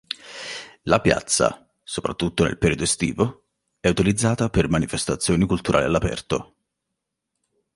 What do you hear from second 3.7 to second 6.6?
è utilizzata per manifestazioni culturali all'aperto.